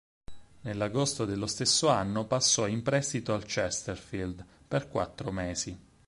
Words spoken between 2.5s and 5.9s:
in prestito al Chesterfield per quattro mesi.